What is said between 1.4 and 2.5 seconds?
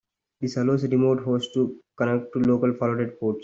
to connect to